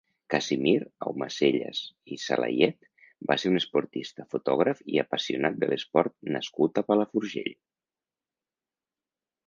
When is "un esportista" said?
3.53-4.27